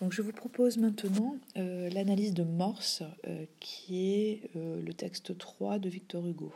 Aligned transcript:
Donc 0.00 0.14
je 0.14 0.22
vous 0.22 0.32
propose 0.32 0.78
maintenant 0.78 1.36
euh, 1.58 1.90
l'analyse 1.90 2.32
de 2.32 2.42
Morse, 2.42 3.02
euh, 3.26 3.44
qui 3.60 4.14
est 4.14 4.40
euh, 4.56 4.80
le 4.80 4.94
texte 4.94 5.36
3 5.36 5.78
de 5.78 5.90
Victor 5.90 6.26
Hugo. 6.26 6.52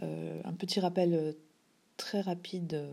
un 0.00 0.52
petit 0.52 0.78
rappel 0.80 1.34
très 1.96 2.20
rapide 2.20 2.86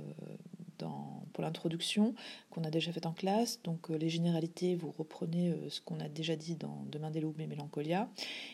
dans, 0.80 1.24
pour 1.32 1.44
l'introduction 1.44 2.16
qu'on 2.50 2.64
a 2.64 2.72
déjà 2.72 2.92
fait 2.92 3.06
en 3.06 3.14
classe. 3.14 3.62
Donc 3.64 3.90
les 3.90 4.10
généralités, 4.10 4.76
vous 4.76 4.92
reprenez 4.92 5.54
ce 5.70 5.80
qu'on 5.80 6.00
a 6.02 6.10
déjà 6.10 6.36
dit 6.36 6.56
dans 6.56 6.84
Demain 6.92 7.12
des 7.12 7.22
loups 7.22 7.36
et 7.40 7.48
Mélancolia. 7.48 8.10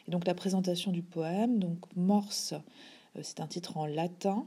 Et 0.07 0.11
donc 0.11 0.27
la 0.27 0.35
présentation 0.35 0.91
du 0.91 1.01
poème. 1.01 1.57
Donc 1.57 1.79
Morse, 1.95 2.53
c'est 3.23 3.39
un 3.39 3.47
titre 3.47 3.77
en 3.77 3.87
latin 3.87 4.45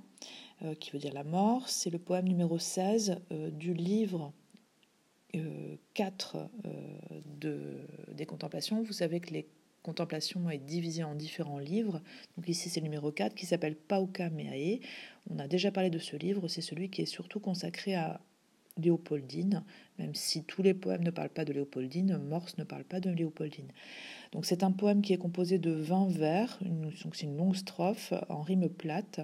qui 0.79 0.93
veut 0.93 1.01
dire 1.01 1.13
la 1.13 1.25
mort. 1.25 1.69
C'est 1.69 1.91
le 1.91 1.99
poème 1.99 2.29
numéro 2.29 2.61
16 2.61 3.17
du 3.51 3.75
livre 3.75 4.33
4 5.95 6.37
euh, 6.37 6.71
de, 7.41 7.59
des 8.12 8.27
contemplations. 8.27 8.83
Vous 8.83 8.92
savez 8.92 9.20
que 9.20 9.33
les 9.33 9.47
contemplations 9.83 10.51
est 10.51 10.59
divisé 10.59 11.05
en 11.05 11.15
différents 11.15 11.61
livres. 11.61 12.01
Donc 12.37 12.48
ici 12.48 12.69
c'est 12.69 12.80
le 12.80 12.84
numéro 12.84 13.12
4 13.12 13.34
qui 13.34 13.47
s'appelle 13.47 13.77
Pauca 13.77 14.30
Meae. 14.30 14.80
On 15.30 15.38
a 15.38 15.47
déjà 15.47 15.70
parlé 15.70 15.91
de 15.91 15.98
ce 15.98 16.16
livre, 16.16 16.48
c'est 16.48 16.61
celui 16.61 16.91
qui 16.91 17.02
est 17.02 17.06
surtout 17.06 17.41
consacré 17.41 17.95
à 17.95 18.20
Léopoldine, 18.78 19.64
même 19.98 20.14
si 20.14 20.45
tous 20.45 20.62
les 20.62 20.75
poèmes 20.75 21.02
ne 21.02 21.11
parlent 21.11 21.30
pas 21.30 21.45
de 21.45 21.53
Léopoldine, 21.53 22.19
Morse 22.19 22.59
ne 22.59 22.64
parle 22.64 22.84
pas 22.84 23.00
de 23.00 23.11
Léopoldine. 23.11 23.73
Donc 24.33 24.45
c'est 24.45 24.62
un 24.62 24.73
poème 24.73 25.03
qui 25.03 25.12
est 25.12 25.19
composé 25.19 25.59
de 25.59 25.70
20 25.70 26.09
vers, 26.09 26.59
c'est 27.14 27.23
une 27.23 27.37
longue 27.37 27.56
strophe 27.56 28.12
en 28.28 28.42
rime 28.42 28.69
plate. 28.69 29.20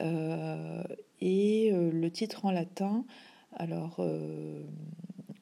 Euh, 0.00 0.82
et 1.20 1.72
euh, 1.72 1.90
le 1.90 2.10
titre 2.10 2.44
en 2.44 2.50
latin, 2.50 3.04
alors 3.56 3.96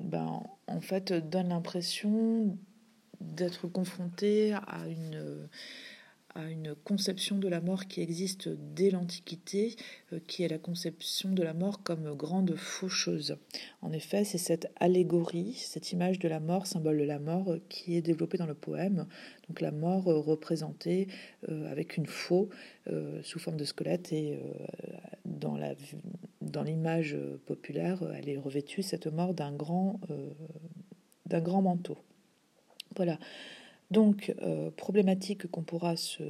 ben, 0.06 0.42
en 0.66 0.80
fait, 0.80 1.12
donne 1.12 1.48
l'impression 1.48 2.58
d'être 3.20 3.66
confronté 3.66 4.54
à 4.54 4.86
une, 4.88 5.48
à 6.36 6.50
une 6.50 6.74
conception 6.74 7.38
de 7.38 7.48
la 7.48 7.60
mort 7.60 7.86
qui 7.86 8.02
existe 8.02 8.48
dès 8.48 8.90
l'Antiquité, 8.90 9.74
euh, 10.12 10.20
qui 10.26 10.42
est 10.42 10.48
la 10.48 10.58
conception 10.58 11.32
de 11.32 11.42
la 11.42 11.54
mort 11.54 11.82
comme 11.82 12.14
grande 12.14 12.54
faucheuse. 12.56 13.38
En 13.80 13.90
effet, 13.92 14.24
c'est 14.24 14.38
cette 14.38 14.70
allégorie, 14.76 15.54
cette 15.54 15.92
image 15.92 16.18
de 16.18 16.28
la 16.28 16.38
mort, 16.38 16.66
symbole 16.66 16.98
de 16.98 17.04
la 17.04 17.18
mort, 17.18 17.52
euh, 17.52 17.62
qui 17.70 17.96
est 17.96 18.02
développée 18.02 18.36
dans 18.36 18.46
le 18.46 18.54
poème. 18.54 19.06
Donc 19.48 19.62
la 19.62 19.72
mort 19.72 20.08
euh, 20.08 20.18
représentée 20.18 21.08
avec 21.48 21.96
une 21.96 22.06
faux 22.06 22.50
sous 23.22 23.38
forme 23.38 23.56
de 23.56 23.64
squelette 23.64 24.12
et 24.12 24.40
dans 25.24 25.54
l'image 26.64 27.16
populaire, 27.44 28.02
elle 28.16 28.28
est 28.28 28.36
revêtue 28.36 28.82
cette 28.82 29.06
mort 29.06 29.32
d'un 29.34 29.52
grand 29.52 30.00
manteau. 31.62 31.98
Voilà. 32.96 33.18
Donc, 33.90 34.34
euh, 34.42 34.70
problématique 34.70 35.46
qu'on 35.50 35.62
pourra 35.62 35.96
se 35.96 36.22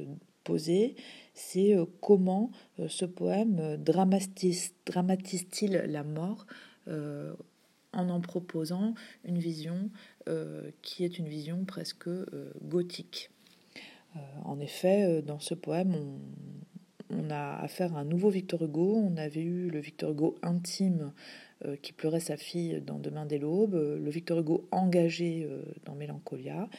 poser, 0.43 0.95
c'est 1.33 1.75
euh, 1.75 1.85
comment 2.01 2.51
euh, 2.79 2.87
ce 2.87 3.05
poème 3.05 3.77
dramatise-t-il 3.77 5.71
la 5.71 6.03
mort 6.03 6.45
en 7.93 8.09
en 8.09 8.21
proposant 8.21 8.93
une 9.25 9.39
vision 9.39 9.89
qui 10.81 11.03
est 11.03 11.19
une 11.19 11.27
vision 11.27 11.65
presque 11.65 12.09
gothique. 12.63 13.29
en 14.45 14.57
effet, 14.61 15.21
dans 15.21 15.39
ce 15.39 15.53
poème, 15.53 15.93
on, 15.93 16.19
on, 17.09 17.29
a 17.29 17.57
affaire 17.57 17.93
à 17.97 17.99
un 17.99 18.05
nouveau 18.05 18.29
Victor 18.29 18.63
Hugo. 18.63 18.95
On 18.95 19.17
avait 19.17 19.41
eu 19.41 19.69
le 19.69 19.79
Victor 19.79 20.11
Hugo 20.11 20.37
intime 20.43 21.11
qui 21.81 21.91
pleurait 21.91 22.19
sa 22.19 22.37
fille 22.37 22.81
dans 22.85 22.99
Demain 22.99 23.25
dès 23.25 23.39
l'aube, 23.39 23.73
le 23.73 24.09
Victor 24.09 24.39
Hugo 24.39 24.67
engagé 24.71 25.47
dans 25.85 25.95
Mélancolia, 25.95 26.69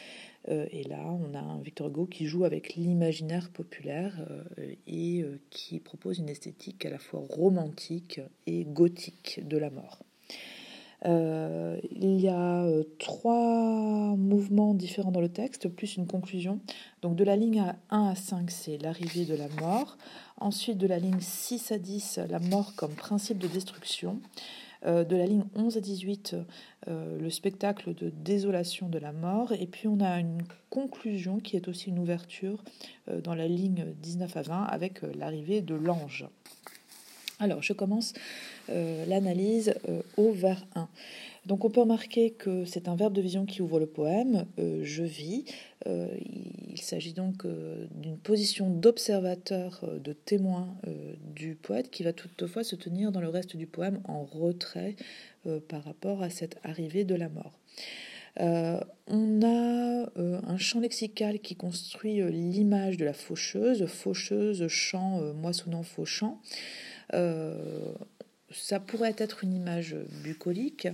euh, 0.49 0.67
et 0.71 0.85
là, 0.85 1.03
on 1.05 1.35
a 1.35 1.41
un 1.41 1.61
Victor 1.61 1.89
Hugo 1.89 2.07
qui 2.07 2.27
joue 2.27 2.45
avec 2.45 2.75
l'imaginaire 2.75 3.51
populaire 3.51 4.15
euh, 4.31 4.75
et 4.87 5.23
euh, 5.23 5.39
qui 5.51 5.79
propose 5.79 6.19
une 6.19 6.29
esthétique 6.29 6.87
à 6.87 6.91
la 6.91 6.99
fois 6.99 7.23
romantique 7.29 8.21
et 8.47 8.65
gothique 8.65 9.41
de 9.47 9.59
la 9.59 9.71
mort. 9.71 9.99
il 11.05 12.21
y 12.21 12.29
a 12.29 12.67
trois 12.99 14.17
mouvements 14.17 14.75
différents 14.75 15.13
dans 15.13 15.21
le 15.21 15.29
texte, 15.29 15.69
plus 15.69 15.97
une 15.97 16.07
conclusion. 16.07 16.61
Donc 17.03 17.15
de 17.15 17.25
la 17.25 17.37
ligne 17.37 17.63
1 17.91 18.09
à 18.09 18.15
5, 18.15 18.51
c'est 18.51 18.79
l'arrivée 18.79 19.25
de 19.25 19.35
la 19.35 19.49
mort. 19.61 19.97
Ensuite, 20.41 20.79
de 20.79 20.87
la 20.87 20.99
ligne 20.99 21.21
6 21.21 21.73
à 21.73 21.79
10, 21.79 22.21
la 22.29 22.39
mort 22.39 22.75
comme 22.75 22.95
principe 22.95 23.39
de 23.39 23.49
destruction. 23.49 24.21
Euh, 24.87 25.05
de 25.05 25.17
la 25.17 25.27
ligne 25.27 25.45
11 25.57 25.77
à 25.77 25.81
18, 25.81 26.37
euh, 26.87 27.19
le 27.19 27.31
spectacle 27.31 27.95
de 27.95 28.11
désolation 28.11 28.89
de 28.89 28.99
la 28.99 29.13
mort. 29.13 29.53
Et 29.53 29.67
puis 29.67 29.89
on 29.89 30.01
a 30.01 30.21
une 30.21 30.43
conclusion 30.71 31.41
qui 31.41 31.57
est 31.57 31.69
aussi 31.69 31.89
une 31.89 31.99
ouverture 31.99 32.63
euh, 33.09 33.21
dans 33.21 33.35
la 33.35 33.49
ligne 33.49 33.87
19 34.03 34.37
à 34.37 34.43
20 34.43 34.63
avec 34.65 35.03
l'arrivée 35.17 35.63
de 35.63 35.75
l'ange. 35.75 36.27
Alors 37.41 37.63
je 37.63 37.73
commence 37.73 38.15
l'analyse 38.69 39.73
au 40.17 40.33
vers 40.33 40.67
1. 40.75 40.89
Donc 41.49 41.65
on 41.65 41.71
peut 41.71 41.81
remarquer 41.81 42.33
que 42.33 42.67
c'est 42.67 42.89
un 42.89 42.95
verbe 42.95 43.15
de 43.15 43.23
vision 43.23 43.47
qui 43.47 43.63
ouvre 43.63 43.81
le 43.81 43.87
poème, 43.87 44.45
euh, 44.59 44.81
je 44.83 45.03
vis. 45.03 45.47
Euh, 45.87 46.07
il 46.69 46.79
s'agit 46.79 47.15
donc 47.15 47.47
euh, 47.47 47.87
d'une 47.95 48.19
position 48.19 48.69
d'observateur, 48.69 49.83
de 49.99 50.13
témoin 50.13 50.77
du 51.35 51.55
poète 51.55 51.91
qui 51.91 52.03
va 52.03 52.13
toutefois 52.13 52.65
se 52.65 52.77
tenir 52.77 53.13
dans 53.13 53.23
le 53.23 53.31
reste 53.31 53.57
du 53.57 53.67
poème 53.67 54.01
en 54.05 54.25
retrait 54.25 54.97
par 55.69 55.85
rapport 55.85 56.23
à 56.23 56.29
cette 56.29 56.59
arrivée 56.65 57.05
de 57.05 57.15
la 57.15 57.31
mort. 57.31 57.59
on 58.37 59.43
a 59.43 60.11
un 60.17 60.59
champ 60.59 60.81
lexical 60.81 61.39
qui 61.39 61.57
construit 61.57 62.21
l'image 62.31 62.99
de 62.99 63.07
la 63.07 63.15
faucheuse, 63.15 63.87
faucheuse, 63.87 64.69
champ, 64.69 65.23
moissonnant, 65.33 65.83
fauchant 65.83 66.43
ça 68.51 68.81
pourrait 68.81 69.15
être 69.19 69.45
une 69.45 69.53
image 69.53 69.95
bucolique, 70.23 70.89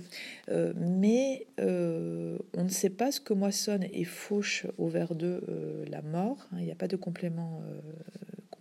euh, 0.49 0.73
mais 0.75 1.47
euh, 1.59 2.37
on 2.55 2.63
ne 2.63 2.69
sait 2.69 2.89
pas 2.89 3.11
ce 3.11 3.21
que 3.21 3.33
moissonne 3.33 3.85
et 3.93 4.03
fauche 4.03 4.65
au 4.77 4.87
vers 4.87 5.15
2 5.15 5.25
euh, 5.47 5.85
la 5.89 6.01
mort. 6.01 6.47
Hein, 6.51 6.57
il 6.59 6.65
n'y 6.65 6.71
a 6.71 6.75
pas 6.75 6.87
de 6.87 6.97
complément, 6.97 7.61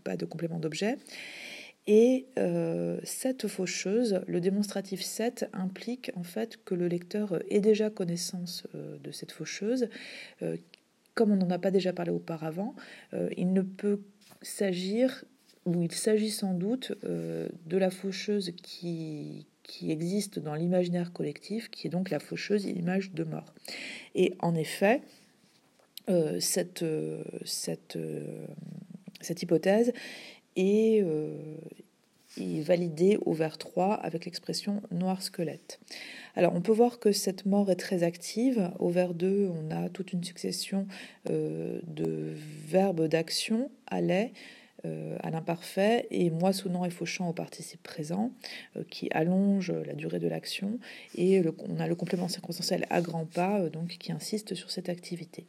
pas 0.04 0.16
de 0.16 0.24
complément 0.24 0.58
d'objet. 0.58 0.98
Et 1.86 2.28
cette 3.02 3.46
faucheuse, 3.46 4.22
le 4.26 4.40
démonstratif 4.40 5.02
7 5.02 5.50
implique 5.52 6.10
en 6.16 6.22
fait 6.22 6.58
que 6.64 6.74
le 6.74 6.88
lecteur 6.88 7.42
ait 7.50 7.60
déjà 7.60 7.90
connaissance 7.90 8.66
de 8.72 9.12
cette 9.12 9.32
faucheuse. 9.32 9.90
comme 11.12 11.30
on 11.30 11.36
n'en 11.36 11.50
a 11.50 11.58
pas 11.58 11.70
déjà 11.70 11.92
parlé 11.92 12.10
auparavant, 12.10 12.74
il 13.36 13.52
ne 13.52 13.60
peut 13.60 14.00
s'agir 14.40 15.26
où 15.66 15.82
il 15.82 15.92
s'agit 15.92 16.30
sans 16.30 16.54
doute 16.54 16.92
euh, 17.04 17.48
de 17.66 17.76
la 17.76 17.90
faucheuse 17.90 18.52
qui, 18.62 19.46
existe 19.82 20.38
dans 20.38 20.54
l'imaginaire 20.54 21.12
collectif, 21.12 21.70
qui 21.70 21.86
est 21.86 21.90
donc 21.90 22.10
la 22.10 22.20
faucheuse, 22.20 22.66
l'image 22.66 23.12
de 23.12 23.24
mort. 23.24 23.54
Et 24.14 24.34
en 24.40 24.54
effet, 24.54 25.00
euh, 26.08 26.38
cette, 26.38 26.82
euh, 26.82 27.24
cette, 27.44 27.96
hypothèse 29.42 29.92
est, 30.54 31.02
est, 32.36 32.60
validée 32.60 33.18
au 33.24 33.32
vers 33.32 33.58
3 33.58 33.94
avec 33.94 34.26
l'expression 34.26 34.82
noir 34.92 35.22
squelette. 35.22 35.80
Alors 36.36 36.54
on 36.54 36.60
peut 36.60 36.72
voir 36.72 36.98
que 36.98 37.10
cette 37.10 37.46
mort 37.46 37.70
est 37.70 37.76
très 37.76 38.02
active. 38.04 38.70
Au 38.78 38.90
vers 38.90 39.12
2, 39.14 39.50
on 39.50 39.70
a 39.70 39.88
toute 39.88 40.12
une 40.12 40.22
succession 40.22 40.86
de 41.26 42.34
verbes 42.66 43.08
d'action, 43.08 43.70
allait, 43.86 44.32
à 45.22 45.30
l'imparfait 45.30 46.06
et 46.10 46.30
moissonnant 46.30 46.84
et 46.84 46.90
fauchant 46.90 47.28
au 47.28 47.32
participe 47.32 47.82
présent 47.82 48.32
euh, 48.76 48.84
qui 48.90 49.08
allonge 49.12 49.70
la 49.70 49.94
durée 49.94 50.18
de 50.18 50.28
l'action 50.28 50.78
et 51.16 51.42
on 51.68 51.80
a 51.80 51.86
le 51.86 51.94
complément 51.94 52.28
circonstanciel 52.28 52.86
à 52.90 53.00
grands 53.00 53.26
pas 53.26 53.60
euh, 53.60 53.70
donc 53.70 53.88
qui 53.98 54.12
insiste 54.12 54.54
sur 54.54 54.70
cette 54.70 54.88
activité. 54.88 55.46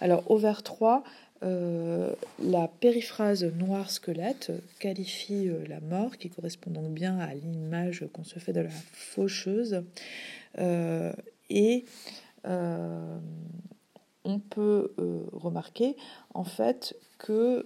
Alors 0.00 0.30
au 0.30 0.38
vers 0.38 0.62
3, 0.62 1.04
la 1.42 2.68
périphrase 2.68 3.42
noir 3.42 3.90
squelette 3.90 4.52
qualifie 4.78 5.50
la 5.68 5.80
mort, 5.80 6.16
qui 6.16 6.30
correspond 6.30 6.70
donc 6.70 6.94
bien 6.94 7.18
à 7.18 7.34
l'image 7.34 8.06
qu'on 8.12 8.22
se 8.22 8.38
fait 8.38 8.52
de 8.52 8.60
la 8.60 8.70
faucheuse. 8.92 9.82
et 11.50 11.84
on 12.44 14.38
peut 14.38 14.92
remarquer 15.32 15.96
en 16.32 16.44
fait 16.44 16.96
que 17.18 17.64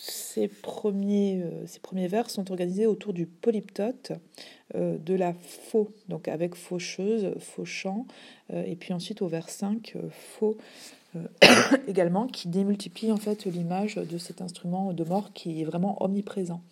ces 0.00 0.48
premiers, 0.48 1.42
euh, 1.42 1.66
premiers 1.82 2.08
vers 2.08 2.30
sont 2.30 2.50
organisés 2.50 2.86
autour 2.86 3.12
du 3.12 3.26
polyptote 3.26 4.12
euh, 4.74 4.96
de 4.96 5.14
la 5.14 5.34
faux, 5.34 5.90
donc 6.08 6.26
avec 6.26 6.54
faucheuse, 6.54 7.34
fauchant, 7.38 8.06
euh, 8.50 8.64
et 8.64 8.76
puis 8.76 8.94
ensuite 8.94 9.20
au 9.20 9.28
vers 9.28 9.50
5, 9.50 9.94
faux 10.10 10.56
également, 11.88 12.26
qui 12.28 12.48
démultiplie 12.48 13.12
en 13.12 13.18
fait 13.18 13.44
l'image 13.44 13.96
de 13.96 14.16
cet 14.16 14.40
instrument 14.40 14.92
de 14.94 15.04
mort 15.04 15.32
qui 15.34 15.60
est 15.60 15.64
vraiment 15.64 16.02
omniprésent. 16.02 16.62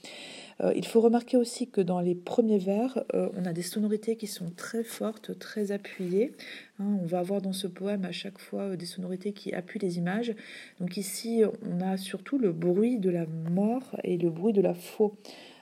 Il 0.75 0.85
faut 0.87 1.01
remarquer 1.01 1.37
aussi 1.37 1.69
que 1.69 1.81
dans 1.81 2.01
les 2.01 2.15
premiers 2.15 2.59
vers, 2.59 3.05
on 3.15 3.45
a 3.45 3.53
des 3.53 3.63
sonorités 3.63 4.17
qui 4.17 4.27
sont 4.27 4.51
très 4.51 4.83
fortes, 4.83 5.39
très 5.39 5.71
appuyées. 5.71 6.33
Hein. 6.81 6.99
on 7.01 7.07
va 7.07 7.21
avoir 7.21 7.41
dans 7.41 7.53
ce 7.53 7.69
poème 7.69 8.05
à 8.05 8.11
chaque 8.11 8.39
fois 8.39 8.77
des 8.77 8.87
sonorités 8.87 9.33
qui 9.33 9.55
appuient 9.55 9.79
les 9.79 9.99
images. 9.99 10.35
Donc 10.81 10.97
ici, 10.97 11.43
on 11.65 11.81
a 11.81 11.97
surtout 11.97 12.39
le 12.39 12.53
bruit 12.53 12.99
de 12.99 13.11
la 13.11 13.27
mort 13.51 13.97
et 14.03 14.19
le 14.19 14.31
bruit 14.31 14.53
de 14.53 14.61
la 14.61 14.75
faux, 14.75 15.17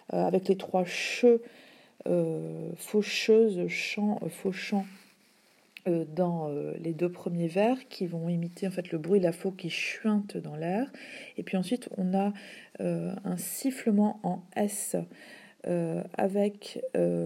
avec 0.08 0.48
les 0.48 0.56
trois 0.56 0.84
cheux, 0.84 1.42
faucheuse, 2.76 3.66
chant, 3.68 4.18
fauchant 4.30 4.86
euh, 4.86 5.05
dans 5.86 6.48
euh, 6.48 6.74
les 6.78 6.94
deux 6.94 7.10
premiers 7.10 7.48
vers 7.48 7.88
qui 7.88 8.06
vont 8.06 8.28
imiter 8.28 8.66
en 8.66 8.70
fait 8.70 8.90
le 8.90 8.98
bruit 8.98 9.20
de 9.20 9.24
la 9.24 9.32
faux 9.32 9.52
qui 9.52 9.70
chuinte 9.70 10.36
dans 10.36 10.56
l'air. 10.56 10.90
Et 11.36 11.42
puis 11.42 11.56
ensuite, 11.56 11.88
on 11.96 12.14
a 12.14 12.32
euh, 12.80 13.14
un 13.24 13.36
sifflement 13.36 14.20
en 14.22 14.42
S 14.54 14.96
avec 16.16 16.80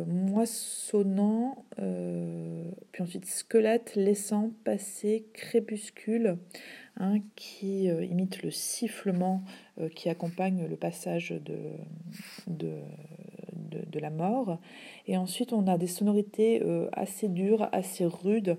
moissonnant, 0.06 1.66
puis 1.76 3.02
ensuite 3.02 3.26
squelette, 3.26 3.96
laissant 3.96 4.50
passer 4.64 5.26
crépuscule, 5.34 6.38
hein, 6.96 7.18
qui 7.36 7.84
imite 7.84 8.42
le 8.42 8.50
sifflement 8.50 9.44
qui 9.94 10.08
accompagne 10.08 10.66
le 10.66 10.76
passage 10.76 11.34
de, 11.44 11.58
de, 12.46 12.78
de, 13.70 14.00
la 14.00 14.10
mort. 14.10 14.58
Et 15.06 15.16
ensuite, 15.16 15.52
on 15.52 15.66
a 15.66 15.78
des 15.78 15.86
sonorités 15.86 16.62
euh, 16.62 16.88
assez 16.92 17.28
dures, 17.28 17.68
assez 17.72 18.04
rudes, 18.04 18.56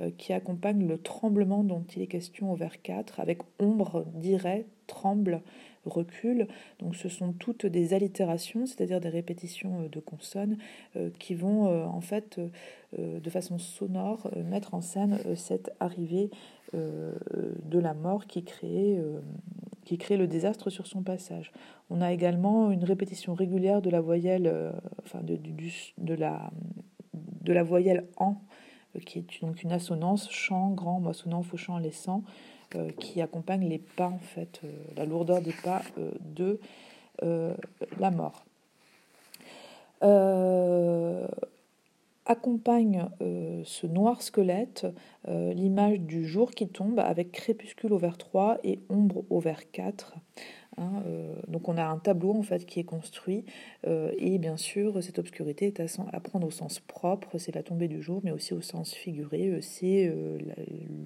euh, 0.00 0.10
qui 0.16 0.32
accompagnent 0.32 0.86
le 0.86 0.98
tremblement 0.98 1.64
dont 1.64 1.84
il 1.94 2.02
est 2.02 2.06
question 2.06 2.52
au 2.52 2.56
vers 2.56 2.82
4, 2.82 3.20
avec 3.20 3.38
ombre, 3.58 4.04
dirait, 4.14 4.66
tremble, 4.86 5.42
recul. 5.84 6.48
Donc 6.78 6.96
ce 6.96 7.08
sont 7.08 7.32
toutes 7.32 7.66
des 7.66 7.92
allitérations, 7.92 8.66
c'est-à-dire 8.66 9.00
des 9.00 9.10
répétitions 9.10 9.82
euh, 9.82 9.88
de 9.88 10.00
consonnes 10.00 10.56
qui 11.18 11.34
vont 11.34 11.66
en 11.84 12.00
fait 12.00 12.40
de 12.96 13.30
façon 13.30 13.58
sonore 13.58 14.30
mettre 14.44 14.74
en 14.74 14.80
scène 14.80 15.18
cette 15.34 15.72
arrivée 15.80 16.30
de 16.72 17.78
la 17.78 17.94
mort 17.94 18.26
qui 18.26 18.44
crée, 18.44 19.00
qui 19.84 19.98
crée 19.98 20.16
le 20.16 20.26
désastre 20.26 20.70
sur 20.70 20.86
son 20.86 21.02
passage. 21.02 21.52
On 21.90 22.00
a 22.00 22.12
également 22.12 22.70
une 22.70 22.84
répétition 22.84 23.34
régulière 23.34 23.82
de 23.82 23.90
la 23.90 24.00
voyelle, 24.00 24.46
euh, 24.46 24.72
enfin 25.04 25.20
de, 25.22 25.38
de, 25.98 26.14
la, 26.14 26.50
de 27.12 27.52
la 27.52 27.62
voyelle 27.62 28.06
en, 28.16 28.36
euh, 28.96 29.00
qui 29.00 29.18
est 29.18 29.40
donc 29.42 29.62
une 29.62 29.72
assonance 29.72 30.30
chant, 30.30 30.70
grand, 30.70 31.00
moissonnant, 31.00 31.42
fauchant, 31.42 31.78
laissant, 31.78 32.22
euh, 32.74 32.90
qui 32.98 33.20
accompagne 33.20 33.68
les 33.68 33.78
pas 33.78 34.08
en 34.08 34.18
fait, 34.18 34.60
la 34.96 35.04
lourdeur 35.04 35.40
des 35.40 35.52
pas 35.52 35.82
de 36.20 36.58
la 37.22 38.10
mort. 38.10 38.44
Accompagne 42.26 43.08
ce 43.20 43.86
noir 43.86 44.22
squelette 44.22 44.86
l'image 45.28 46.00
du 46.00 46.26
jour 46.26 46.50
qui 46.50 46.68
tombe 46.68 46.98
avec 46.98 47.32
crépuscule 47.32 47.92
au 47.92 47.98
vers 47.98 48.16
3 48.16 48.58
et 48.64 48.80
ombre 48.88 49.24
au 49.30 49.40
vers 49.40 49.70
4. 49.70 50.14
Hein, 50.76 51.02
euh, 51.06 51.34
donc 51.46 51.68
on 51.68 51.76
a 51.76 51.84
un 51.84 51.98
tableau 51.98 52.32
en 52.32 52.42
fait 52.42 52.66
qui 52.66 52.80
est 52.80 52.84
construit 52.84 53.44
euh, 53.86 54.10
et 54.18 54.38
bien 54.38 54.56
sûr 54.56 55.02
cette 55.04 55.20
obscurité 55.20 55.66
est 55.66 55.80
à, 55.80 56.20
prendre 56.20 56.46
au 56.46 56.50
sens 56.50 56.80
propre, 56.80 57.38
c'est 57.38 57.54
la 57.54 57.62
tombée 57.62 57.86
du 57.86 58.02
jour, 58.02 58.20
mais 58.24 58.32
aussi 58.32 58.54
au 58.54 58.60
sens 58.60 58.92
figuré, 58.92 59.48
euh, 59.48 59.60
c'est 59.60 60.12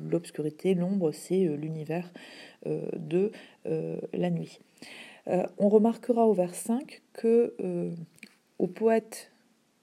l'obscurité, 0.08 0.74
l'ombre, 0.74 1.12
c'est 1.12 1.44
l'univers 1.56 2.12
de 2.66 3.30
la 3.64 4.30
nuit. 4.30 4.60
on 5.26 5.68
remarquera 5.68 6.26
au 6.26 6.32
vers 6.32 6.54
5 6.54 7.02
que 7.12 7.54
au 8.58 8.66
poète 8.66 9.30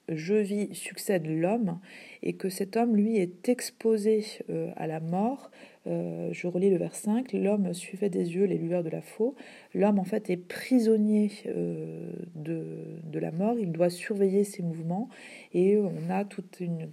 je 0.08 0.34
vis 0.34 0.74
succède 0.74 1.26
l'homme 1.26 1.80
et 2.22 2.34
que 2.34 2.48
cet 2.48 2.76
homme 2.76 2.96
lui 2.96 3.16
est 3.16 3.48
exposé 3.48 4.24
à 4.76 4.86
la 4.86 5.00
mort 5.00 5.50
euh, 5.86 6.30
je 6.32 6.46
relis 6.48 6.70
le 6.70 6.78
vers 6.78 6.94
5, 6.94 7.32
l'homme 7.32 7.72
suivait 7.72 8.10
des 8.10 8.34
yeux 8.34 8.44
les 8.44 8.58
lueurs 8.58 8.82
de 8.82 8.90
la 8.90 9.00
faux. 9.00 9.36
L'homme, 9.74 9.98
en 9.98 10.04
fait, 10.04 10.30
est 10.30 10.36
prisonnier 10.36 11.30
euh, 11.46 12.12
de, 12.34 13.18
la 13.18 13.30
mort, 13.30 13.56
il 13.58 13.72
doit 13.72 13.90
surveiller 13.90 14.44
ses 14.44 14.62
mouvements, 14.62 15.08
et 15.54 15.78
on 15.78 16.10
a 16.10 16.24
une, 16.60 16.90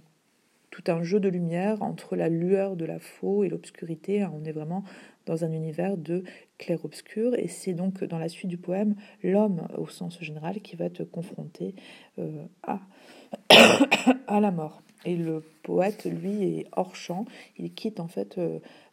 tout 0.70 0.84
un 0.86 1.02
jeu 1.02 1.20
de 1.20 1.28
lumière 1.28 1.82
entre 1.82 2.16
la 2.16 2.28
lueur 2.28 2.76
de 2.76 2.84
la 2.84 2.98
faux 2.98 3.44
et 3.44 3.48
l'obscurité. 3.48 4.24
On 4.24 4.44
est 4.44 4.52
vraiment 4.52 4.84
dans 5.26 5.44
un 5.44 5.52
univers 5.52 5.96
de 5.96 6.24
clair-obscur, 6.58 7.34
et 7.38 7.48
c'est 7.48 7.72
donc 7.72 8.04
dans 8.04 8.18
la 8.18 8.28
suite 8.28 8.48
du 8.50 8.58
poème 8.58 8.94
l'homme, 9.22 9.66
au 9.76 9.88
sens 9.88 10.20
général, 10.20 10.60
qui 10.60 10.76
va 10.76 10.86
être 10.86 11.04
confronté 11.04 11.74
euh, 12.18 12.44
à, 12.62 12.80
à 14.26 14.40
la 14.40 14.50
mort. 14.50 14.82
Et 15.04 15.16
le 15.16 15.42
poète, 15.62 16.06
lui, 16.06 16.58
est 16.58 16.66
hors 16.72 16.96
champ. 16.96 17.26
Il 17.58 17.72
quitte 17.72 18.00
en 18.00 18.08
fait 18.08 18.38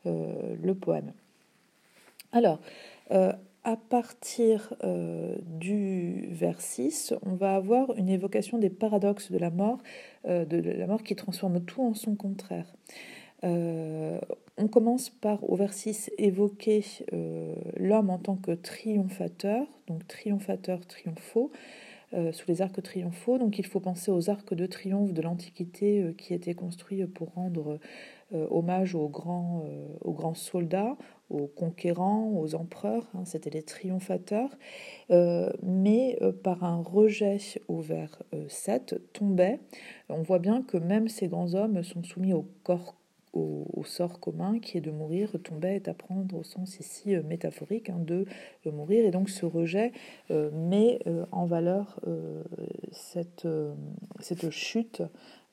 euh, 0.08 0.56
le 0.62 0.74
poème. 0.74 1.14
Alors, 2.32 2.60
euh, 3.12 3.34
à 3.64 3.76
partir 3.76 4.74
euh, 4.84 5.36
du 5.46 6.28
vers 6.32 6.60
6, 6.60 7.14
on 7.24 7.36
va 7.36 7.56
avoir 7.56 7.96
une 7.98 8.10
évocation 8.10 8.58
des 8.58 8.72
paradoxes 8.72 9.32
de 9.32 9.38
la 9.38 9.52
mort, 9.52 9.78
de 10.26 10.58
la 10.58 10.88
mort 10.88 11.04
qui 11.04 11.16
transforme 11.16 11.62
tout 11.62 11.84
en 11.84 11.94
son 11.94 12.16
contraire. 12.16 12.66
On 13.44 14.68
commence 14.70 15.10
par, 15.10 15.50
au 15.50 15.56
vers 15.56 15.74
6, 15.74 16.12
évoquer 16.18 16.84
l'homme 17.78 18.10
en 18.10 18.20
tant 18.20 18.36
que 18.36 18.52
triomphateur, 18.52 19.66
donc 19.88 20.06
triomphateur, 20.08 20.86
triomphaux, 20.86 21.52
sous 22.12 22.46
les 22.48 22.62
arcs 22.62 22.84
triomphaux. 22.84 23.38
Donc 23.38 23.58
il 23.58 23.66
faut 23.66 23.80
penser 23.80 24.12
aux 24.12 24.30
arcs 24.30 24.54
de 24.54 24.66
triomphe 24.66 25.14
de 25.14 25.22
l'Antiquité 25.22 26.14
qui 26.18 26.34
étaient 26.34 26.54
construits 26.54 27.06
pour 27.08 27.34
rendre 27.34 27.80
euh, 28.34 28.48
hommage 28.50 28.96
aux 28.96 29.10
grands, 29.10 29.66
euh, 29.66 29.88
aux 30.00 30.14
grands 30.14 30.36
soldats, 30.36 30.96
aux 31.30 31.48
conquérants, 31.48 32.32
aux 32.38 32.56
empereurs, 32.56 33.06
hein, 33.14 33.26
c'était 33.26 33.50
les 33.50 33.64
triomphateurs, 33.64 34.52
euh, 35.12 35.52
mais 35.64 36.18
par 36.42 36.64
un 36.64 36.82
rejet 36.82 37.40
au 37.68 37.82
vers 37.82 38.24
7 38.48 38.96
tombait. 39.12 39.60
On 40.08 40.22
voit 40.22 40.40
bien 40.40 40.62
que 40.62 40.78
même 40.78 41.10
ces 41.10 41.28
grands 41.28 41.56
hommes 41.56 41.84
sont 41.84 42.04
soumis 42.04 42.34
au 42.34 42.46
corps 42.64 42.96
au, 43.34 43.84
sort 43.86 44.20
commun 44.20 44.60
qui 44.60 44.78
est 44.78 44.82
de 44.82 44.92
mourir, 44.92 45.32
tomber 45.44 45.70
est 45.70 45.88
à 45.88 45.94
prendre 45.94 46.36
au 46.38 46.44
sens 46.44 46.80
ici 46.80 47.16
métaphorique 47.28 47.90
hein, 47.90 48.00
de, 48.00 48.26
mourir, 48.66 49.06
et 49.06 49.12
donc 49.12 49.30
ce 49.30 49.46
rejet 49.46 49.92
met 50.30 51.00
en 51.32 51.46
valeur 51.46 52.00
cette, 52.92 53.48
chute 54.52 55.02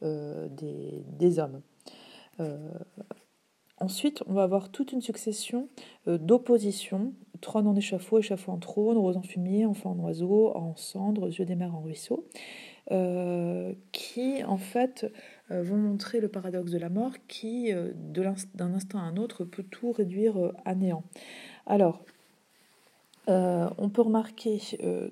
des, 0.03 1.05
des 1.19 1.39
hommes. 1.39 1.63
Euh, 2.41 2.57
ensuite, 3.79 4.23
on 4.27 4.33
va 4.33 4.43
avoir 4.43 4.71
toute 4.71 4.93
une 4.93 5.01
succession 5.01 5.69
euh, 6.07 6.19
d'oppositions 6.19 7.13
trône 7.41 7.69
en 7.69 7.77
échafaud, 7.77 8.19
échafaud 8.19 8.51
en 8.51 8.59
trône, 8.59 8.99
rose 8.99 9.17
en 9.17 9.23
fumier, 9.23 9.65
enfant 9.65 9.93
en 9.93 9.99
oiseau, 10.01 10.51
en 10.57 10.75
cendres, 10.75 11.29
yeux 11.29 11.45
des 11.45 11.55
mers 11.55 11.75
en 11.75 11.81
ruisseau, 11.81 12.27
euh, 12.91 13.73
qui 13.93 14.43
en 14.43 14.57
fait 14.57 15.07
vont 15.51 15.77
montrer 15.77 16.21
le 16.21 16.29
paradoxe 16.29 16.71
de 16.71 16.79
la 16.79 16.89
mort 16.89 17.13
qui, 17.27 17.73
d'un 18.05 18.75
instant 18.75 18.99
à 18.99 19.03
un 19.03 19.17
autre, 19.17 19.45
peut 19.45 19.63
tout 19.63 19.93
réduire 19.93 20.37
à 20.65 20.75
néant. 20.75 21.05
Alors, 21.67 22.05
on 23.27 23.91
peut 23.93 24.03
remarquer 24.03 24.61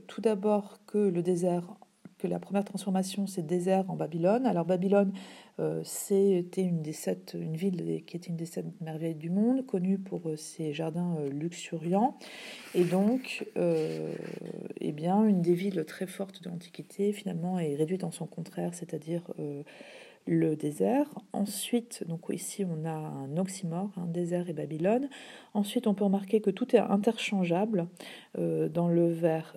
tout 0.07 0.21
d'abord 0.21 0.79
que 0.87 0.99
le 0.99 1.23
désert, 1.23 1.77
que 2.19 2.27
la 2.27 2.39
première 2.39 2.65
transformation, 2.65 3.27
c'est 3.27 3.47
désert 3.47 3.91
en 3.91 3.97
Babylone. 3.97 4.47
Alors 4.47 4.65
Babylone, 4.65 5.13
euh, 5.59 5.81
c'était 5.85 6.63
une 6.63 6.83
des 6.83 6.93
sept, 6.93 7.35
une 7.39 7.57
ville 7.57 8.05
qui 8.07 8.17
était 8.17 8.29
une 8.29 8.37
des 8.37 8.47
sept 8.47 8.67
merveilles 8.81 9.15
du 9.15 9.31
monde, 9.31 9.65
connue 9.67 9.99
pour 9.99 10.29
euh, 10.29 10.37
ses 10.37 10.73
jardins 10.73 11.17
euh, 11.19 11.31
luxuriants, 11.31 12.17
et 12.75 12.85
donc, 12.85 13.47
eh 13.57 14.93
bien, 14.93 15.25
une 15.25 15.41
des 15.41 15.55
villes 15.55 15.85
très 15.87 16.07
fortes 16.07 16.43
de 16.43 16.51
l'Antiquité, 16.51 17.13
finalement, 17.13 17.59
est 17.59 17.75
réduite 17.75 18.05
en 18.05 18.11
son 18.11 18.27
contraire, 18.27 18.75
c'est-à-dire 18.75 19.23
le 20.27 20.57
désert. 20.57 21.07
Ensuite, 21.33 22.05
donc 22.07 22.27
ici 22.31 22.65
on 22.65 22.85
a 22.85 22.91
un 22.91 23.37
oxymore, 23.37 23.91
un 23.97 24.07
désert 24.07 24.49
et 24.49 24.53
Babylone. 24.53 25.09
Ensuite, 25.55 25.87
on 25.87 25.95
peut 25.95 26.05
remarquer 26.05 26.41
que 26.41 26.51
tout 26.51 26.77
est 26.77 26.81
interchangeable 26.81 27.87
euh, 28.39 28.69
dans 28.69 28.89
le 28.89 29.11
vers 29.11 29.57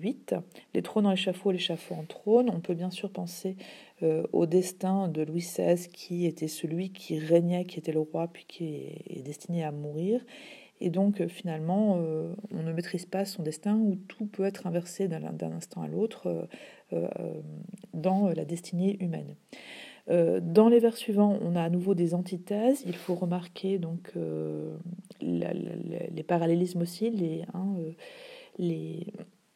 8. 0.00 0.32
Euh, 0.32 0.40
les 0.74 0.82
trônes 0.82 1.06
en 1.06 1.12
échafaud, 1.12 1.52
l'échafaud 1.52 1.94
en 1.94 2.04
trône. 2.04 2.50
On 2.50 2.60
peut 2.60 2.74
bien 2.74 2.90
sûr 2.90 3.10
penser 3.10 3.56
euh, 4.02 4.24
au 4.32 4.46
destin 4.46 5.08
de 5.08 5.22
Louis 5.22 5.40
XVI 5.40 5.88
qui 5.88 6.26
était 6.26 6.48
celui 6.48 6.90
qui 6.90 7.18
régnait, 7.18 7.66
qui 7.66 7.78
était 7.78 7.92
le 7.92 8.00
roi, 8.00 8.28
puis 8.28 8.46
qui 8.48 8.64
est 9.08 9.22
destiné 9.22 9.62
à 9.62 9.70
mourir. 9.70 10.22
Et 10.80 10.90
donc 10.90 11.26
finalement, 11.26 11.96
on 12.50 12.62
ne 12.62 12.72
maîtrise 12.72 13.04
pas 13.04 13.24
son 13.24 13.42
destin 13.42 13.76
où 13.76 13.96
tout 13.96 14.26
peut 14.26 14.44
être 14.44 14.66
inversé 14.66 15.08
d'un 15.08 15.52
instant 15.52 15.82
à 15.82 15.88
l'autre 15.88 16.48
euh, 16.92 17.06
dans 17.94 18.30
la 18.30 18.44
destinée 18.44 18.96
humaine. 19.00 19.36
Euh, 20.08 20.40
dans 20.42 20.68
les 20.68 20.80
vers 20.80 20.96
suivants, 20.96 21.38
on 21.40 21.54
a 21.54 21.62
à 21.62 21.70
nouveau 21.70 21.94
des 21.94 22.14
antithèses. 22.14 22.82
Il 22.86 22.96
faut 22.96 23.14
remarquer 23.14 23.78
donc 23.78 24.12
euh, 24.16 24.76
les 25.20 26.24
parallélismes 26.26 26.82
aussi, 26.82 27.10
les, 27.10 27.44
hein, 27.54 27.76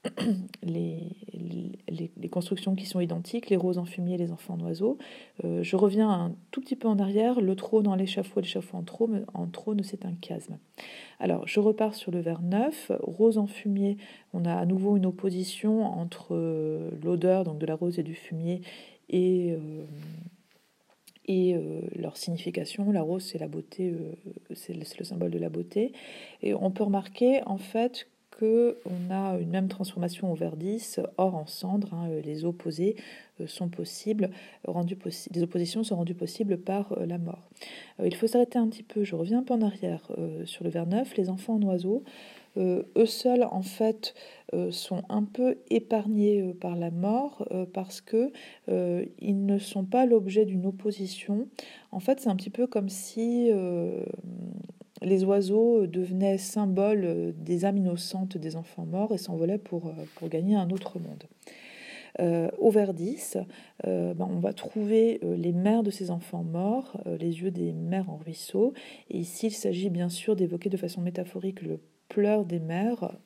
les, 0.63 1.01
les, 1.89 2.29
constructions 2.29 2.75
qui 2.75 2.87
sont 2.87 3.01
identiques, 3.01 3.49
les 3.49 3.57
roses 3.57 3.79
en 3.79 3.85
fumier, 3.85 4.17
les 4.17 4.33
enfants 4.33 4.55
en 4.55 4.61
oiseaux. 4.61 4.99
Euh, 5.45 5.63
je 5.63 5.77
reviens 5.77 6.11
un 6.11 6.35
tout 6.51 6.61
petit 6.61 6.77
peu 6.77 6.89
en 6.89 6.99
arrière, 6.99 7.41
le 7.41 7.55
trône 7.55 7.87
en 7.87 7.95
l'échafaud, 7.95 8.41
l'échafaud 8.41 8.77
en 8.77 8.83
trône, 8.83 9.25
en 9.35 9.47
trône 9.47 9.83
c'est 9.83 10.05
un 10.05 10.15
chiasme. 10.21 10.59
Alors, 11.21 11.47
je 11.47 11.61
repars 11.61 11.95
sur 11.95 12.11
le 12.11 12.21
vers 12.21 12.43
9, 12.43 12.93
rose 13.01 13.39
en 13.39 13.47
fumier, 13.47 13.97
on 14.33 14.45
a 14.45 14.55
à 14.55 14.67
nouveau 14.67 14.97
une 14.97 15.07
opposition 15.07 15.85
entre 15.85 16.35
euh, 16.35 16.91
l'odeur 17.03 17.45
donc 17.45 17.59
de 17.59 17.67
la 17.67 17.77
rose 17.77 17.99
et 17.99 18.03
du 18.03 18.15
fumier 18.15 18.63
et, 19.09 19.53
euh, 19.53 19.85
et 21.27 21.57
leur 21.97 22.17
signification. 22.17 22.91
La 22.91 23.03
rose, 23.03 23.25
c'est 23.25 23.39
la 23.39 23.49
beauté, 23.49 23.95
c'est 24.55 24.75
le 24.75 25.05
symbole 25.05 25.31
de 25.31 25.39
la 25.39 25.49
beauté. 25.49 25.93
Et 26.43 26.53
on 26.53 26.71
peut 26.71 26.85
remarquer 26.85 27.43
en 27.47 27.57
fait 27.57 28.09
on 28.43 29.11
a 29.11 29.39
une 29.39 29.51
même 29.51 29.69
transformation 29.69 30.33
au 30.33 30.35
vert 30.35 30.57
10, 30.57 31.01
or 31.19 31.35
en 31.35 31.47
cendre, 31.47 31.95
hein, 31.95 32.09
les 32.25 32.45
opposés 32.45 32.97
euh, 33.41 33.47
sont 33.47 33.69
possibles, 33.69 34.31
rendus 34.67 34.97
les 35.33 35.43
oppositions 35.43 35.83
sont 35.83 35.97
rendues 35.97 36.15
possibles 36.15 36.57
par 36.57 36.93
euh, 36.93 37.07
la 37.07 37.19
mort. 37.19 37.51
Euh, 37.99 38.07
il 38.07 38.15
faut 38.15 38.29
s'arrêter 38.29 38.59
un 38.59 38.69
petit 38.69 38.85
peu, 38.85 39.03
je 39.03 39.17
reviens 39.17 39.41
un 39.41 39.43
peu 39.43 39.55
en 39.55 39.63
arrière 39.63 40.11
sur 40.45 40.65
le 40.65 40.71
vers 40.71 40.87
9, 40.87 41.17
les 41.17 41.31
enfants 41.31 41.55
en 41.55 41.63
oiseaux. 41.63 42.05
eux 42.57 43.07
seuls, 43.07 43.45
en 43.51 43.63
fait, 43.63 44.15
sont 44.71 45.03
un 45.09 45.25
peu 45.25 45.57
épargnés 45.71 46.55
par 46.61 46.77
la 46.77 46.93
mort 46.93 47.49
parce 47.73 48.01
que 48.01 48.31
ils 48.69 49.47
ne 49.47 49.59
sont 49.59 49.85
pas 49.85 50.07
l'objet 50.07 50.45
d'une 50.45 50.67
opposition. 50.67 51.49
En 51.91 51.99
fait, 51.99 52.21
c'est 52.21 52.29
un 52.29 52.37
petit 52.37 52.51
peu 52.51 52.69
comme 52.69 52.89
si 52.89 53.51
les 55.05 55.25
oiseaux 55.25 55.87
devenaient 55.87 56.39
symboles 56.39 57.35
des 57.37 57.65
âmes 57.65 57.77
innocentes 57.77 58.37
des 58.37 58.57
enfants 58.57 58.87
morts 58.87 59.15
et 59.15 59.19
s'envolaient 59.19 59.59
pour, 59.59 59.89
euh, 59.89 60.29
gagner 60.29 60.57
un 60.57 60.71
autre 60.71 60.99
monde. 60.99 61.25
Euh, 62.21 62.49
au 62.59 62.71
vers 62.71 62.95
10, 62.95 63.39
euh, 63.87 64.15
ben, 64.15 64.29
on 64.31 64.39
va 64.39 64.53
trouver 64.53 65.21
les 65.23 65.53
mères 65.53 65.83
de 65.83 65.91
ces 65.91 66.11
enfants 66.11 66.45
morts, 66.45 67.01
les 67.07 67.41
yeux 67.41 67.51
des 67.51 67.73
mères 67.73 68.09
en 68.09 68.17
ruisseau. 68.17 68.73
Et 69.11 69.19
ici, 69.19 69.49
il 69.49 69.53
s'agit 69.53 69.91
bien 69.91 70.09
sûr 70.09 70.37
d'évoquer 70.37 70.71
de 70.71 70.77
façon 70.77 71.01
métaphorique 71.01 71.63
le 71.63 71.81
pleur 72.09 72.45
des 72.45 72.61
mères 72.61 73.17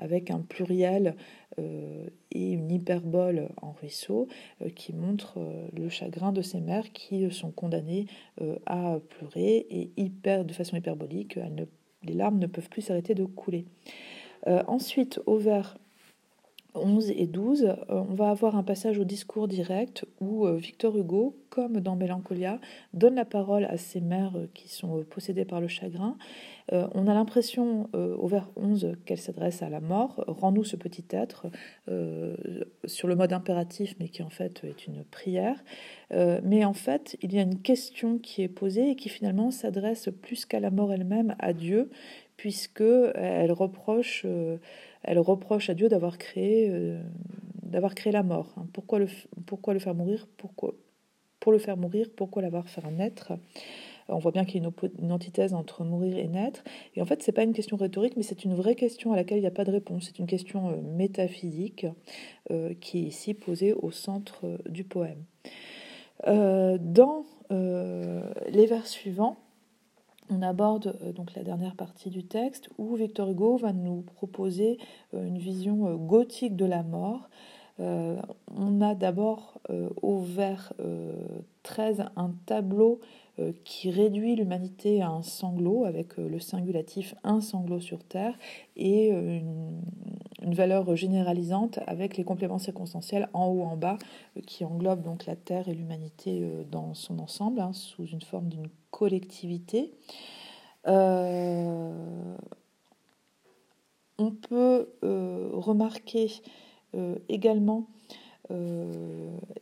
avec 0.00 0.30
un 0.30 0.40
pluriel 0.40 1.08
euh, 1.08 1.12
et 1.58 2.52
une 2.52 2.70
hyperbole 2.70 3.48
en 3.60 3.72
ruisseau 3.72 4.28
euh, 4.62 4.68
qui 4.68 4.92
montre 4.92 5.38
euh, 5.38 5.68
le 5.76 5.88
chagrin 5.88 6.32
de 6.32 6.42
ces 6.42 6.60
mères 6.60 6.92
qui 6.92 7.30
sont 7.30 7.50
condamnées 7.50 8.06
à 8.66 8.98
pleurer 9.08 9.66
et 9.70 9.90
hyper, 9.96 10.44
de 10.44 10.52
façon 10.52 10.76
hyperbolique, 10.76 11.38
les 12.04 12.14
larmes 12.14 12.38
ne 12.38 12.46
peuvent 12.46 12.68
plus 12.68 12.82
s'arrêter 12.82 13.14
de 13.14 13.24
couler. 13.24 13.66
ensuite, 14.46 15.20
au 15.26 15.36
vers 15.36 15.76
11 16.74 17.10
et 17.10 17.26
12, 17.26 17.74
on 17.88 18.14
va 18.14 18.30
avoir 18.30 18.56
un 18.56 18.62
passage 18.62 18.98
au 18.98 19.04
discours 19.04 19.48
direct 19.48 20.04
où 20.20 20.46
Victor 20.46 20.96
Hugo, 20.96 21.36
comme 21.50 21.80
dans 21.80 21.96
Mélancolia, 21.96 22.60
donne 22.94 23.16
la 23.16 23.24
parole 23.24 23.64
à 23.64 23.76
ces 23.76 24.00
mères 24.00 24.36
qui 24.54 24.68
sont 24.68 25.04
possédées 25.10 25.44
par 25.44 25.60
le 25.60 25.68
chagrin 25.68 26.16
euh, 26.72 26.86
on 26.94 27.06
a 27.06 27.14
l'impression 27.14 27.88
euh, 27.94 28.16
au 28.16 28.26
vers 28.26 28.50
11 28.56 28.96
qu'elle 29.04 29.18
s'adresse 29.18 29.62
à 29.62 29.68
la 29.68 29.80
mort. 29.80 30.22
Rends-nous 30.26 30.64
ce 30.64 30.76
petit 30.76 31.04
être 31.10 31.46
euh, 31.88 32.36
sur 32.84 33.08
le 33.08 33.16
mode 33.16 33.32
impératif, 33.32 33.94
mais 33.98 34.08
qui 34.08 34.22
en 34.22 34.30
fait 34.30 34.62
est 34.64 34.86
une 34.86 35.04
prière. 35.04 35.62
mais 36.10 36.64
en 36.64 36.72
fait, 36.72 37.16
il 37.22 37.32
y 37.32 37.38
a 37.38 37.42
une 37.42 37.60
question 37.60 38.18
qui 38.18 38.42
est 38.42 38.48
posée 38.48 38.90
et 38.90 38.96
qui 38.96 39.08
finalement 39.08 39.50
s'adresse 39.50 40.08
plus 40.22 40.44
qu'à 40.44 40.60
la 40.60 40.70
mort 40.70 40.92
elle-même 40.92 41.34
à 41.38 41.52
Dieu, 41.52 41.90
puisque 42.36 42.82
elle 43.14 43.52
reproche, 43.52 44.26
elle 45.02 45.18
reproche 45.18 45.70
à 45.70 45.74
Dieu 45.74 45.88
d'avoir 45.88 46.18
créé, 46.18 46.70
d'avoir 47.62 47.94
créé 47.94 48.12
la 48.12 48.22
mort. 48.22 48.54
Hein. 48.56 48.66
Pourquoi 48.72 48.98
le, 48.98 49.06
faire 49.78 49.94
mourir? 49.94 50.26
Pourquoi 50.36 50.74
pour 51.38 51.52
le 51.52 51.58
faire 51.58 51.78
mourir 51.78 52.08
Pourquoi 52.14 52.42
l'avoir 52.42 52.68
fait 52.68 52.82
naître 52.90 53.32
on 54.12 54.18
voit 54.18 54.32
bien 54.32 54.44
qu'il 54.44 54.62
y 54.62 54.66
a 54.66 54.70
une, 54.98 55.12
antithèse 55.12 55.54
entre 55.54 55.84
mourir 55.84 56.18
et 56.18 56.26
naître. 56.26 56.62
Et 56.94 57.02
en 57.02 57.04
fait, 57.04 57.22
ce 57.22 57.30
n'est 57.30 57.34
pas 57.34 57.42
une 57.42 57.52
question 57.52 57.76
rhétorique, 57.76 58.16
mais 58.16 58.22
c'est 58.22 58.44
une 58.44 58.54
vraie 58.54 58.74
question 58.74 59.12
à 59.12 59.16
laquelle 59.16 59.38
il 59.38 59.42
n'y 59.42 59.46
a 59.46 59.52
pas 59.52 59.64
de 59.64 59.70
réponse. 59.70 60.06
C'est 60.06 60.18
une 60.18 60.26
question 60.26 60.70
euh, 60.70 60.76
métaphysique 60.82 61.86
euh, 62.50 62.74
qui 62.80 62.98
est 62.98 63.02
ici 63.02 63.34
posée 63.34 63.72
au 63.72 63.90
centre 63.90 64.40
euh, 64.44 64.58
du 64.68 64.84
poème. 64.84 65.24
dans 66.26 67.24
les 67.50 68.66
vers 68.66 68.86
suivants, 68.86 69.36
on 70.30 70.42
aborde 70.42 70.96
donc 71.14 71.34
la 71.34 71.42
dernière 71.42 71.74
partie 71.74 72.10
du 72.10 72.24
texte 72.24 72.70
où 72.78 72.94
Victor 72.94 73.30
Hugo 73.30 73.56
va 73.56 73.72
nous 73.72 74.02
proposer 74.02 74.78
une 75.12 75.38
vision 75.38 75.94
gothique 75.96 76.56
de 76.56 76.64
la 76.64 76.82
mort. 76.82 77.28
on 77.78 78.80
a 78.80 78.94
d'abord 78.94 79.60
au 80.02 80.20
vers 80.20 80.72
13 81.62 82.04
un 82.16 82.30
tableau 82.46 83.00
euh, 83.02 83.06
qui 83.64 83.90
réduit 83.90 84.36
l'humanité 84.36 85.02
à 85.02 85.10
un 85.10 85.22
sanglot, 85.22 85.84
avec 85.84 86.18
euh, 86.18 86.28
le 86.28 86.38
singulatif 86.38 87.14
un 87.24 87.40
sanglot 87.40 87.80
sur 87.80 88.04
Terre, 88.04 88.38
et 88.76 89.12
euh, 89.12 89.40
une, 90.42 90.54
valeur 90.54 90.96
généralisante 90.96 91.80
avec 91.86 92.16
les 92.16 92.24
compléments 92.24 92.58
circonstanciels 92.58 93.28
en 93.32 93.46
haut, 93.46 93.62
en 93.62 93.76
bas, 93.76 93.98
qui 94.46 94.64
englobent 94.64 95.02
donc 95.02 95.26
la 95.26 95.36
Terre 95.36 95.68
et 95.68 95.74
l'humanité 95.74 96.42
dans 96.70 96.94
son 96.94 97.18
ensemble, 97.18 97.60
hein, 97.60 97.72
sous 97.72 98.06
une 98.06 98.22
forme 98.22 98.48
d'une 98.48 98.68
collectivité. 98.90 99.92
on 100.86 102.36
peut 104.48 104.88
remarquer 105.52 106.30
également 107.28 107.76
euh, 107.76 107.80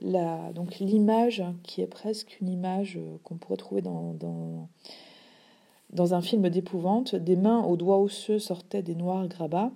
la, 0.00 0.52
donc 0.52 0.78
l'image 0.78 1.42
qui 1.62 1.80
est 1.80 1.86
presque 1.86 2.38
une 2.40 2.48
image 2.48 2.96
euh, 2.96 3.16
qu'on 3.24 3.36
pourrait 3.36 3.56
trouver 3.56 3.82
dans, 3.82 4.14
dans, 5.92 6.14
un 6.14 6.20
film 6.20 6.48
d'épouvante, 6.48 7.14
des 7.14 7.36
mains 7.36 7.62
aux 7.64 7.76
doigts 7.76 7.98
osseux 7.98 8.38
sortaient 8.38 8.82
des 8.82 8.94
noirs 8.94 9.26
grabats. 9.28 9.70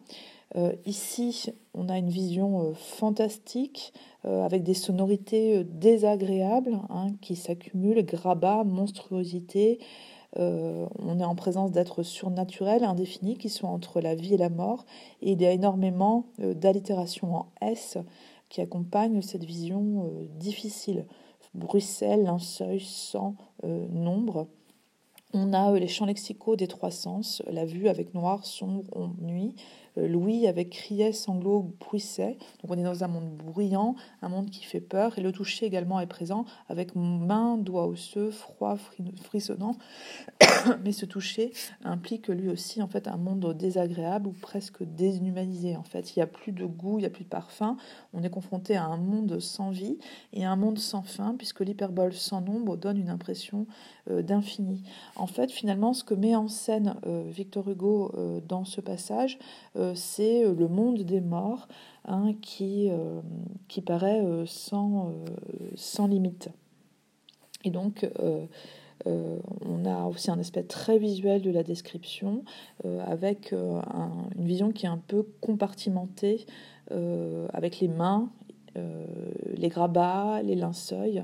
Euh, 0.57 0.73
ici, 0.87 1.50
on 1.75 1.88
a 1.88 1.99
une 1.99 2.11
vision 2.11 2.75
fantastique 2.75 3.92
avec 4.25 4.62
des 4.62 4.75
sonorités 4.75 5.64
désagréables 5.64 6.78
hein, 6.90 7.09
qui 7.21 7.35
s'accumulent, 7.35 8.04
grabats, 8.04 8.62
monstruosité. 8.62 9.81
on 10.37 11.19
est 11.19 11.25
en 11.25 11.35
présence 11.35 11.73
d'êtres 11.73 12.04
surnaturels, 12.04 12.85
indéfinis, 12.85 13.37
qui 13.37 13.49
sont 13.49 13.66
entre 13.66 14.00
la 14.00 14.14
vie 14.14 14.35
et 14.35 14.37
la 14.37 14.49
mort. 14.49 14.85
Et 15.23 15.33
il 15.33 15.42
y 15.42 15.47
a 15.47 15.50
énormément 15.50 16.26
d'allitérations 16.38 17.35
en 17.35 17.47
S 17.62 17.99
qui 18.52 18.61
accompagne 18.61 19.23
cette 19.23 19.44
vision 19.44 20.04
euh, 20.04 20.26
difficile. 20.38 21.06
Bruxelles, 21.54 22.26
un 22.26 22.38
seuil 22.38 22.80
sans 22.80 23.35
euh, 23.64 23.88
nombre. 23.88 24.47
On 25.32 25.54
a 25.54 25.73
euh, 25.73 25.78
les 25.78 25.88
champs 25.88 26.04
lexicaux 26.04 26.54
des 26.54 26.68
trois 26.68 26.90
sens, 26.90 27.42
la 27.50 27.64
vue 27.64 27.88
avec 27.88 28.12
noir, 28.12 28.44
sombre, 28.44 29.11
nuit, 29.23 29.54
Louis 29.97 30.47
avec 30.47 30.71
criait, 30.71 31.13
sanglot, 31.13 31.75
bruissait. 31.79 32.39
Donc 32.63 32.71
on 32.71 32.79
est 32.79 32.83
dans 32.83 33.05
un 33.05 33.09
monde 33.09 33.37
bruyant, 33.37 33.95
un 34.23 34.29
monde 34.29 34.51
qui 34.51 34.65
fait 34.65 34.81
peur. 34.81 35.19
Et 35.19 35.21
le 35.21 35.33
toucher 35.33 35.67
également 35.67 36.01
est 36.01 36.07
présent 36.07 36.45
avec 36.69 36.95
main, 36.95 37.59
doigt 37.59 37.87
osseux, 37.87 38.31
froid, 38.31 38.77
frissonnant. 39.23 39.77
Mais 40.85 40.93
ce 40.93 41.05
toucher 41.05 41.53
implique 41.85 42.29
lui 42.29 42.49
aussi 42.49 42.83
en 42.83 42.89
fait 42.89 43.07
un 43.07 43.17
monde 43.17 43.55
désagréable 43.57 44.29
ou 44.29 44.33
presque 44.33 44.83
déshumanisé. 44.83 45.77
En 45.77 45.83
fait, 45.83 46.17
il 46.17 46.19
n'y 46.19 46.23
a 46.23 46.27
plus 46.27 46.53
de 46.53 46.65
goût, 46.65 46.99
il 46.99 47.03
n'y 47.03 47.07
a 47.07 47.11
plus 47.11 47.25
de 47.25 47.29
parfum. 47.29 47.77
On 48.15 48.23
est 48.23 48.31
confronté 48.31 48.77
à 48.77 48.85
un 48.85 48.97
monde 48.97 49.41
sans 49.41 49.71
vie 49.71 49.99
et 50.33 50.45
un 50.45 50.57
monde 50.57 50.79
sans 50.79 51.03
fin, 51.03 51.35
puisque 51.37 51.61
l'hyperbole 51.61 52.15
sans 52.15 52.41
nombre 52.41 52.77
donne 52.77 52.97
une 52.97 53.11
impression 53.11 53.67
euh, 54.11 54.23
d'infini. 54.23 54.83
En 55.17 55.27
fait, 55.27 55.51
finalement, 55.51 55.93
ce 55.93 56.05
que 56.05 56.15
met 56.15 56.35
en 56.35 56.49
scène 56.49 56.97
euh, 57.07 57.25
Victor 57.27 57.69
Hugo 57.69 58.13
dans 58.49 58.65
ce 58.65 58.81
passage, 58.81 59.39
euh, 59.82 59.82
c'est 59.95 60.45
euh, 60.45 60.55
le 60.55 60.69
monde 60.69 61.03
des 61.03 61.21
morts 61.21 61.69
hein, 62.05 62.35
qui, 62.41 62.89
euh, 62.91 63.21
qui 63.69 63.81
paraît 63.81 64.23
sans, 64.47 65.12
sans 65.75 66.07
limite. 66.07 66.51
Et 67.65 67.71
donc, 67.71 68.09
on 69.05 69.85
a 69.85 70.05
aussi 70.07 70.31
un 70.31 70.39
aspect 70.39 70.65
très 70.65 70.99
visuel 70.99 71.43
de 71.43 71.51
la 71.51 71.62
description, 71.62 72.45
avec 73.07 73.53
une 73.53 74.45
vision 74.45 74.73
qui 74.73 74.87
est 74.87 74.89
un 74.89 74.99
peu 74.99 75.25
compartimentée, 75.41 76.45
avec 76.91 77.79
les 77.79 77.87
mains 77.87 78.31
euh, 78.79 79.05
les 79.55 79.69
grabats, 79.69 80.41
les 80.43 80.55
linceuils, 80.55 81.23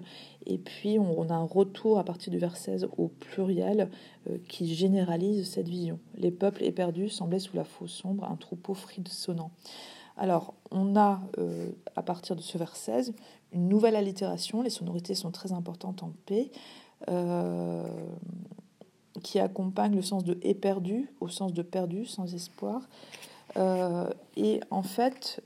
et 0.48 0.56
puis 0.58 0.98
on, 0.98 1.28
a 1.28 1.34
un 1.34 1.44
retour 1.44 1.98
à 1.98 2.04
partir 2.04 2.32
du 2.32 2.38
vers 2.38 2.56
16 2.56 2.88
au 2.96 3.08
pluriel 3.08 3.90
euh, 4.28 4.38
qui 4.48 4.74
généralise 4.74 5.48
cette 5.48 5.68
vision. 5.68 5.98
Les 6.16 6.30
peuples 6.30 6.64
éperdus 6.64 7.10
semblaient 7.10 7.38
sous 7.38 7.54
la 7.54 7.64
fosse 7.64 7.92
sombre 7.92 8.24
un 8.24 8.36
troupeau 8.36 8.72
frissonnant. 8.74 9.50
Alors, 10.16 10.54
on 10.70 10.96
a, 10.96 11.20
euh, 11.38 11.70
à 11.94 12.02
partir 12.02 12.34
de 12.34 12.40
ce 12.40 12.56
vers 12.56 12.74
16, 12.74 13.12
une 13.52 13.68
nouvelle 13.68 13.94
allitération, 13.94 14.62
les 14.62 14.70
sonorités 14.70 15.14
sont 15.14 15.30
très 15.30 15.52
importantes 15.52 16.02
en 16.02 16.12
P, 16.26 16.50
qui 19.22 19.38
accompagne 19.38 19.94
le 19.94 20.02
sens 20.02 20.24
de 20.24 20.36
éperdu 20.42 21.12
au 21.20 21.28
sens 21.28 21.52
de 21.52 21.62
perdu, 21.62 22.04
sans 22.04 22.34
espoir. 22.34 22.88
et 24.36 24.60
en 24.70 24.82
fait, 24.82 25.40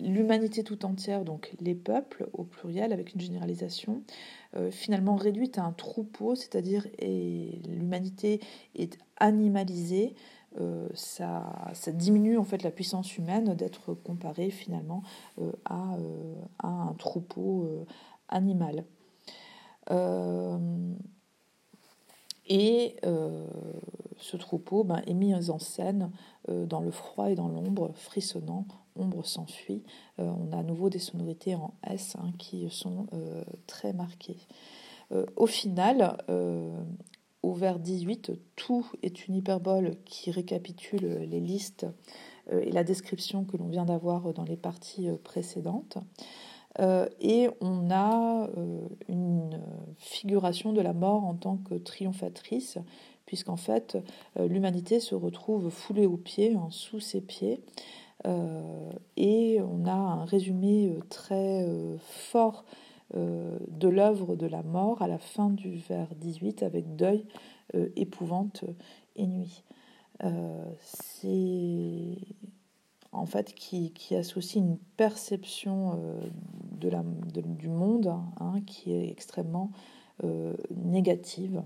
l'humanité 0.00 0.64
tout 0.64 0.84
entière, 0.84 1.24
donc 1.24 1.54
les 1.60 1.74
peuples 1.74 2.28
au 2.32 2.44
pluriel 2.44 2.92
avec 2.92 3.14
une 3.14 3.20
généralisation, 3.20 4.02
finalement 4.70 5.16
réduite 5.16 5.58
à 5.58 5.64
un 5.64 5.72
troupeau, 5.72 6.34
c'est-à-dire 6.34 6.86
l'humanité 7.00 8.40
est 8.74 8.98
animalisée, 9.18 10.14
euh, 10.60 10.88
ça, 10.94 11.72
diminue 11.94 12.36
en 12.36 12.44
fait 12.44 12.62
la 12.62 12.70
puissance 12.70 13.16
humaine 13.16 13.54
d'être 13.54 13.94
comparée 13.94 14.50
finalement 14.50 15.02
euh, 15.38 15.50
à, 15.64 15.94
euh, 15.94 16.34
à, 16.58 16.68
un 16.68 16.92
troupeau 16.94 17.86
animal. 18.28 18.84
et 22.48 22.96
ce 24.18 24.36
troupeau 24.36 24.84
ben, 24.84 25.02
est 25.06 25.14
mis 25.14 25.34
en 25.34 25.58
scène 25.58 26.10
dans 26.48 26.80
le 26.80 26.90
froid 26.90 27.30
et 27.30 27.34
dans 27.34 27.48
l'ombre, 27.48 27.92
frissonnant, 27.94 28.66
ombre 28.96 29.24
s'enfuit. 29.24 29.82
on 30.18 30.52
a 30.52 30.58
à 30.58 30.62
nouveau 30.62 30.90
des 30.90 30.98
sonorités 30.98 31.54
en 31.54 31.74
S 31.86 32.16
hein, 32.18 32.32
qui 32.38 32.68
sont 32.70 33.06
très 33.66 33.92
marquées. 33.92 34.38
au 35.36 35.46
final, 35.46 36.16
au 37.42 37.52
vers 37.52 37.78
18, 37.78 38.32
tout 38.56 38.86
est 39.02 39.26
une 39.26 39.34
hyperbole 39.34 39.96
qui 40.04 40.30
récapitule 40.30 41.26
les 41.28 41.40
listes 41.40 41.86
euh, 42.52 42.60
et 42.60 42.70
la 42.70 42.84
description 42.84 43.44
que 43.44 43.56
l'on 43.56 43.68
vient 43.68 43.84
d'avoir 43.84 44.32
dans 44.32 44.44
les 44.44 44.56
parties 44.56 45.08
euh, 45.08 45.16
précédentes. 45.22 45.98
Euh, 46.78 47.06
et 47.20 47.50
on 47.60 47.90
a 47.90 48.48
une 49.08 49.60
figuration 49.98 50.72
de 50.72 50.80
la 50.80 50.94
mort 50.94 51.24
en 51.24 51.34
tant 51.34 51.58
que 51.58 51.74
triomphatrice, 51.74 52.78
puisqu'en 53.26 53.58
fait 53.58 53.98
l'humanité 54.38 54.98
se 54.98 55.14
retrouve 55.14 55.68
foulée 55.68 56.06
aux 56.06 56.16
pieds, 56.16 56.54
hein, 56.54 56.68
sous 56.70 56.98
ses 56.98 57.20
pieds. 57.20 57.60
On 59.82 59.86
a 59.86 59.92
un 59.92 60.24
résumé 60.24 60.96
très 61.08 61.66
fort 62.00 62.64
euh, 63.14 63.58
de 63.68 63.88
l'œuvre 63.88 64.36
de 64.36 64.46
la 64.46 64.62
mort 64.62 65.02
à 65.02 65.08
la 65.08 65.18
fin 65.18 65.50
du 65.50 65.76
vers 65.76 66.14
18 66.14 66.62
avec 66.62 66.96
deuil, 66.96 67.26
euh, 67.74 67.90
épouvante 67.94 68.64
et 69.16 69.26
nuit. 69.26 69.64
Euh, 70.24 70.64
c'est 70.80 72.16
en 73.10 73.26
fait 73.26 73.54
qui, 73.54 73.92
associe 74.14 74.64
une 74.64 74.78
perception 74.96 76.00
de 76.80 76.88
la, 76.88 77.02
du 77.34 77.68
monde 77.68 78.14
hein, 78.40 78.62
qui 78.66 78.92
est 78.92 79.10
extrêmement 79.10 79.70
négative. 80.70 81.62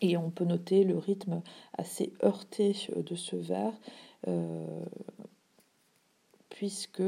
Et 0.00 0.16
on 0.16 0.30
peut 0.30 0.44
noter 0.44 0.84
le 0.84 0.96
rythme 0.96 1.42
assez 1.76 2.12
heurté 2.22 2.76
de 2.94 3.14
ce 3.16 3.34
vers, 3.34 3.72
puisque 6.58 7.04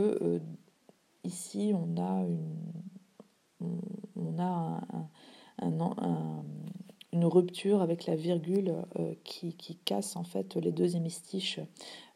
ici 1.24 1.72
on 1.74 2.00
a 2.00 2.24
une, 2.24 3.80
on 4.14 4.38
a 4.38 4.80
une 7.12 7.24
rupture 7.24 7.82
avec 7.82 8.06
la 8.06 8.14
virgule 8.14 8.76
euh, 9.00 9.14
qui, 9.24 9.56
casse 9.84 10.14
en 10.14 10.22
fait 10.22 10.54
les 10.54 10.70
deux 10.70 10.94
hémistiches 10.94 11.58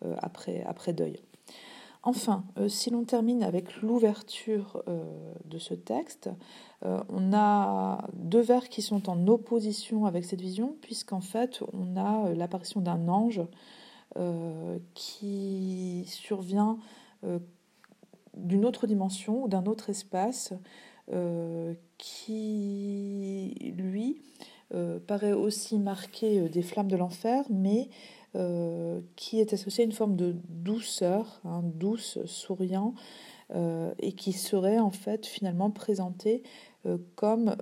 euh, 0.05 0.15
après, 0.19 0.63
après 0.63 0.93
deuil. 0.93 1.19
Enfin, 2.05 2.45
euh, 2.57 2.69
si 2.69 2.91
l'on 2.91 3.03
termine 3.03 3.43
avec 3.43 3.83
l'ouverture 3.83 4.85
de 5.45 5.59
ce 5.59 5.75
texte, 5.75 6.31
on 6.83 7.33
a 7.33 8.07
deux 8.13 8.43
vers 8.43 8.69
qui 8.69 8.81
sont 8.81 9.09
en 9.11 9.27
opposition 9.27 10.07
avec 10.07 10.25
cette 10.25 10.41
vision, 10.41 10.77
puisqu'en 10.83 11.23
fait, 11.23 11.65
on 11.73 11.97
a 11.97 12.33
l'apparition 12.35 12.81
d'un 12.81 13.09
ange 13.09 13.43
qui 14.95 16.05
survient 16.07 16.79
d'une 18.37 18.65
autre 18.65 18.87
dimension 18.87 19.47
d'un 19.47 19.65
autre 19.67 19.91
espace 19.91 20.55
euh, 21.13 21.75
qui, 21.99 23.75
lui, 23.77 24.23
euh, 24.73 24.99
paraît 25.07 25.35
aussi 25.35 25.79
marqué 25.79 26.41
euh, 26.41 26.49
des 26.49 26.63
flammes 26.63 26.89
de 26.89 26.97
l'enfer, 26.97 27.45
mais 27.51 27.89
qui 29.15 29.39
est 29.39 29.53
associé 29.53 29.83
à 29.83 29.87
une 29.87 29.93
forme 29.93 30.17
de 30.17 30.35
douceur, 30.49 31.41
hein, 31.45 31.63
douce, 31.63 32.19
souriant, 32.25 32.95
et 34.01 34.11
qui 34.11 34.33
serait 34.33 34.81
en 34.81 34.91
fait 34.91 35.25
finalement 35.25 35.71
présenté 35.71 36.43
comme, 37.15 37.55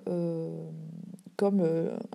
comme 1.37 1.63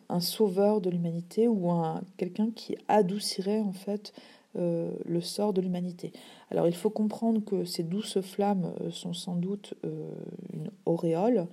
un 0.10 0.20
sauveur 0.20 0.82
de 0.82 0.90
l'humanité 0.90 1.48
ou 1.48 1.70
un, 1.70 2.02
quelqu'un 2.18 2.50
qui 2.50 2.76
adoucirait 2.88 3.60
en 3.60 3.74
fait 3.74 4.12
euh, 4.58 4.92
le 5.06 5.22
sort 5.22 5.54
de 5.54 5.62
l'humanité. 5.62 6.12
Alors 6.50 6.68
il 6.68 6.76
faut 6.76 6.90
comprendre 6.90 7.44
que 7.46 7.64
ces 7.64 7.84
douces 7.84 8.22
flammes 8.22 8.74
euh, 8.82 8.90
sont 8.90 9.14
sans 9.14 9.36
doute 9.36 9.76
euh, 9.86 10.10
une 10.52 10.72
auréole, 10.86 11.48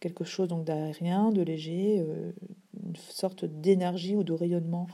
quelque 0.00 0.24
chose 0.24 0.48
donc 0.48 0.64
d'aérien, 0.64 1.30
de 1.30 1.40
léger, 1.40 2.04
une 2.84 2.96
sorte 2.96 3.44
d'énergie 3.44 4.16
ou 4.16 4.24
de 4.24 4.32
rayonnement 4.32 4.88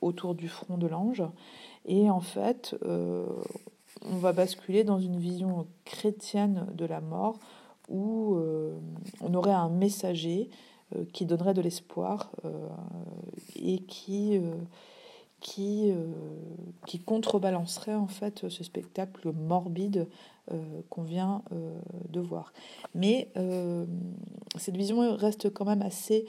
autour 0.00 0.34
du 0.34 0.48
front 0.48 0.78
de 0.78 0.86
l'ange. 0.86 1.22
Et 1.84 2.08
en 2.08 2.22
fait, 2.22 2.74
on 2.82 4.16
va 4.16 4.32
basculer 4.32 4.84
dans 4.84 4.98
une 4.98 5.18
vision 5.18 5.66
chrétienne 5.84 6.66
de 6.72 6.86
la 6.86 7.02
mort 7.02 7.38
où 7.90 8.38
on 9.20 9.34
aurait 9.34 9.52
un 9.52 9.68
messager 9.68 10.48
qui 11.12 11.26
donnerait 11.26 11.52
de 11.52 11.60
l'espoir 11.60 12.32
et 13.54 13.80
qui 13.80 14.40
qui, 15.46 15.92
euh, 15.92 16.06
qui 16.86 16.98
contrebalancerait 16.98 17.94
en 17.94 18.08
fait 18.08 18.48
ce 18.48 18.64
spectacle 18.64 19.30
morbide 19.30 20.08
euh, 20.50 20.80
qu'on 20.90 21.04
vient 21.04 21.44
euh, 21.52 21.78
de 22.08 22.18
voir. 22.18 22.52
Mais 22.96 23.28
cette 24.56 24.76
vision 24.76 25.14
reste 25.16 25.50
quand 25.50 25.64
même 25.64 25.82
assez 25.82 26.26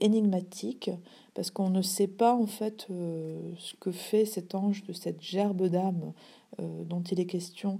énigmatique 0.00 0.90
parce 1.34 1.52
qu'on 1.52 1.70
ne 1.70 1.80
sait 1.82 2.08
pas 2.08 2.34
en 2.34 2.46
fait 2.46 2.88
ce 2.88 3.74
que 3.78 3.92
fait 3.92 4.24
cet 4.24 4.56
ange 4.56 4.82
de 4.84 4.92
cette 4.92 5.22
gerbe 5.22 5.68
d'âme 5.68 6.12
dont 6.58 7.02
il 7.02 7.20
est 7.20 7.26
question 7.26 7.78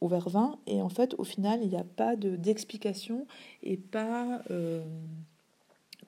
au 0.00 0.08
vers 0.08 0.28
20 0.28 0.58
et 0.66 0.82
en 0.82 0.88
fait 0.90 1.14
au 1.18 1.24
final 1.24 1.60
il 1.62 1.68
n'y 1.68 1.76
a 1.76 1.84
pas 1.84 2.16
d'explication 2.16 3.26
et 3.62 3.76
pas 3.76 4.42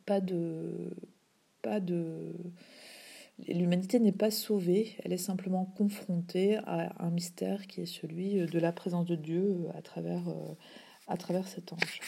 pas 0.05 0.21
de 0.21 0.91
pas 1.63 1.81
de 1.81 2.35
L'humanité 3.47 4.01
n'est 4.01 4.13
pas 4.13 4.31
sauvée, 4.31 4.97
elle 5.05 5.13
est 5.13 5.17
simplement 5.17 5.65
confrontée 5.65 6.57
à 6.67 6.93
un 7.03 7.11
mystère 7.11 7.67
qui 7.69 7.83
est 7.83 7.87
celui 7.87 8.47
de 8.47 8.59
la 8.59 8.73
présence 8.73 9.07
de 9.07 9.15
Dieu 9.15 9.69
à 9.77 9.83
travers, 9.83 10.29
euh, 10.29 10.55
à 11.07 11.17
travers 11.17 11.47
cet 11.47 11.73
ange. 11.73 12.01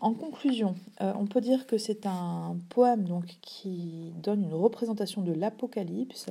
En 0.00 0.12
conclusion, 0.14 0.76
euh, 1.00 1.12
on 1.18 1.26
peut 1.26 1.40
dire 1.40 1.66
que 1.66 1.78
c'est 1.78 2.06
un 2.06 2.56
poème 2.68 3.04
donc, 3.04 3.38
qui 3.40 4.12
donne 4.22 4.44
une 4.44 4.54
représentation 4.54 5.22
de 5.22 5.32
l'Apocalypse, 5.32 6.26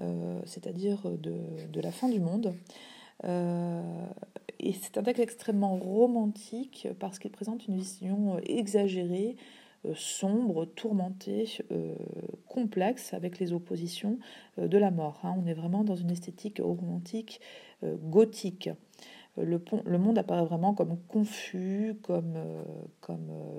euh, 0.00 0.40
c'est-à-dire 0.44 1.08
de, 1.10 1.80
la 1.80 1.92
fin 1.92 2.08
du 2.08 2.20
monde. 2.20 2.54
et 3.24 4.72
c'est 4.82 4.98
un 4.98 5.02
texte 5.02 5.22
extrêmement 5.22 5.76
romantique 5.76 6.88
parce 6.98 7.18
qu'il 7.18 7.30
présente 7.30 7.66
une 7.68 7.76
vision 7.76 8.38
exagérée 8.40 9.36
euh, 9.38 9.42
sombre, 9.94 10.64
tourmenté, 10.64 11.48
euh, 11.70 11.94
complexe 12.48 13.14
avec 13.14 13.38
les 13.38 13.52
oppositions 13.52 14.18
euh, 14.58 14.68
de 14.68 14.78
la 14.78 14.90
mort. 14.90 15.20
Hein. 15.22 15.34
On 15.38 15.46
est 15.46 15.54
vraiment 15.54 15.84
dans 15.84 15.96
une 15.96 16.10
esthétique 16.10 16.60
romantique 16.62 17.40
gothique. 17.82 18.70
Le, 19.36 19.60
monde 19.98 20.16
apparaît 20.16 20.46
vraiment 20.46 20.72
comme 20.72 20.96
confus, 21.08 21.94
comme 22.02 22.38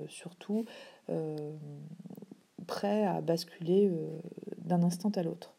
surtout 0.08 0.64
prêt 2.66 3.04
à 3.06 3.20
basculer 3.20 3.88
d'un 4.58 4.82
instant 4.82 5.10
à 5.10 5.22
l'autre. 5.22 5.54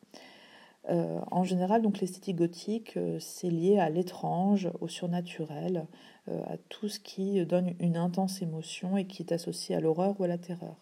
En 0.88 1.44
général, 1.44 1.82
donc 1.82 2.00
l'esthétique 2.00 2.38
gothique, 2.38 2.98
c'est 3.20 3.50
lié 3.50 3.78
à 3.78 3.90
l'étrange, 3.90 4.70
au 4.82 4.88
surnaturel, 4.88 5.86
euh, 6.30 6.42
à 6.48 6.58
tout 6.70 6.90
ce 6.90 7.00
qui 7.00 7.44
donne 7.46 7.74
une 7.80 7.98
intense 7.98 8.42
émotion 8.42 8.98
et 8.98 9.06
qui 9.06 9.24
est 9.24 9.32
associé 9.32 9.76
à 9.76 9.80
l'horreur 9.80 10.20
ou 10.20 10.24
à 10.24 10.28
la 10.28 10.38
terreur. 10.38 10.76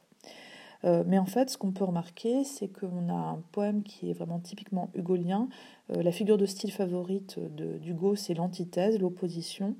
Euh, 0.84 1.04
mais 1.08 1.18
en 1.18 1.26
fait, 1.26 1.50
ce 1.50 1.58
qu'on 1.58 1.72
peut 1.72 1.84
remarquer, 1.84 2.44
c'est 2.44 2.68
qu'on 2.68 3.10
a 3.10 3.14
un 3.14 3.42
poème 3.52 3.84
qui 3.84 4.10
est 4.10 4.14
vraiment 4.14 4.40
typiquement 4.40 4.90
hugolien. 4.94 5.48
Euh, 5.92 6.04
la 6.04 6.12
figure 6.12 6.38
de 6.38 6.46
style 6.46 6.72
favorite 6.72 7.40
d'Hugo, 7.56 8.16
c'est 8.16 8.34
l'antithèse, 8.34 9.00
l'opposition, 9.00 9.76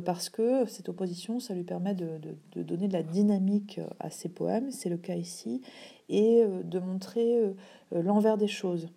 parce 0.00 0.30
que 0.30 0.64
cette 0.66 0.88
opposition, 0.88 1.40
ça 1.40 1.54
lui 1.54 1.64
permet 1.64 1.94
de, 1.94 2.18
donner 2.62 2.88
de 2.88 2.92
la 2.92 3.02
dynamique 3.02 3.80
à 4.00 4.10
ses 4.10 4.28
poèmes, 4.28 4.70
c'est 4.70 4.88
le 4.88 4.96
cas 4.96 5.16
ici, 5.16 5.60
et 6.08 6.44
de 6.64 6.78
montrer 6.78 7.54
l'envers 7.90 8.38
des 8.38 8.48
choses. 8.48 8.88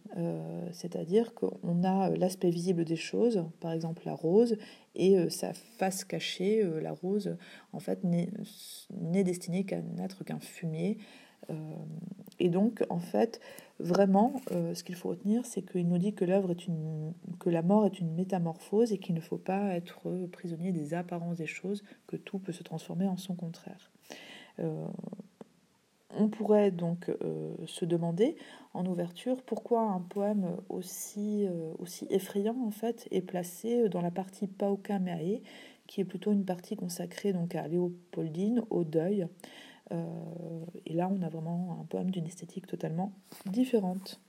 C'est-à-dire 0.71 1.33
qu'on 1.33 1.83
a 1.83 2.09
l'aspect 2.11 2.49
visible 2.49 2.85
des 2.85 2.95
choses, 2.95 3.43
par 3.59 3.71
exemple 3.71 4.03
la 4.05 4.13
rose, 4.13 4.57
et 4.95 5.17
euh, 5.17 5.29
sa 5.29 5.53
face 5.53 6.03
cachée, 6.03 6.63
euh, 6.63 6.79
la 6.79 6.93
rose, 6.93 7.37
en 7.73 7.79
fait, 7.79 8.03
n'est 8.03 9.23
destinée 9.23 9.65
qu'à 9.65 9.81
n'être 9.81 10.23
qu'un 10.23 10.39
fumier 10.39 10.97
et 12.39 12.49
donc, 12.49 12.83
en 12.89 12.99
fait, 12.99 13.39
vraiment, 13.79 14.41
ce 14.49 14.83
qu'il 14.83 14.95
faut 14.95 15.09
retenir, 15.09 15.45
c'est 15.45 15.61
qu'il 15.61 15.87
nous 15.87 15.97
dit 15.97 16.13
que 16.13 16.25
l'œuvre 16.25 16.51
est 16.51 16.67
une, 16.67 17.13
que 17.39 17.49
la 17.49 17.61
mort 17.61 17.85
est 17.85 17.99
une 17.99 18.13
métamorphose 18.13 18.91
et 18.91 18.97
qu'il 18.97 19.15
ne 19.15 19.21
faut 19.21 19.37
pas 19.37 19.73
être 19.75 20.27
prisonnier 20.31 20.71
des 20.71 20.93
apparences 20.93 21.37
des 21.37 21.47
choses, 21.47 21.83
que 22.07 22.17
tout 22.17 22.39
peut 22.39 22.51
se 22.51 22.63
transformer 22.63 23.07
en 23.07 23.17
son 23.17 23.35
contraire. 23.35 23.91
on 26.17 26.29
pourrait 26.29 26.71
donc 26.71 27.11
se 27.65 27.85
demander 27.85 28.35
en 28.73 28.85
ouverture 28.85 29.41
pourquoi 29.41 29.81
un 29.81 30.01
poème 30.01 30.57
aussi, 30.69 31.47
aussi 31.79 32.07
effrayant 32.09 32.57
en 32.65 32.71
fait 32.71 33.07
est 33.11 33.21
placé 33.21 33.89
dans 33.89 34.01
la 34.01 34.11
partie 34.11 34.47
Pauca 34.47 34.99
Meae, 34.99 35.41
qui 35.87 36.01
est 36.01 36.05
plutôt 36.05 36.31
une 36.31 36.45
partie 36.45 36.75
consacrée 36.75 37.33
donc 37.33 37.55
à 37.55 37.67
Léopoldine, 37.67 38.63
au 38.69 38.83
deuil. 38.83 39.27
Euh, 39.91 40.65
et 40.85 40.93
là, 40.93 41.09
on 41.11 41.21
a 41.21 41.29
vraiment 41.29 41.79
un 41.81 41.85
poème 41.85 42.11
d'une 42.11 42.25
esthétique 42.25 42.67
totalement 42.67 43.13
différente. 43.45 44.19